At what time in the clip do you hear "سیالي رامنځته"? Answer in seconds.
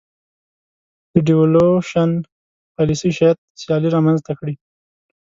3.61-4.31